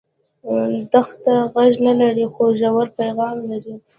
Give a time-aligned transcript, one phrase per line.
[0.91, 3.75] دښته غږ نه لري خو ژور پیغام لري.